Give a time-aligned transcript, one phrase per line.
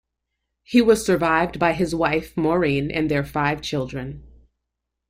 [0.63, 4.23] He was survived by his wife, Maureen, and their five children.